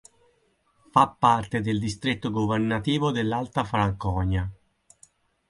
Fa 0.91 1.07
parte 1.09 1.61
del 1.61 1.77
distretto 1.79 2.31
governativo 2.31 3.11
dell'Alta 3.11 3.63
Franconia 3.63 4.49